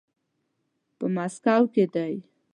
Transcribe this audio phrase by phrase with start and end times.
[0.97, 2.13] په ماسکو کې دی.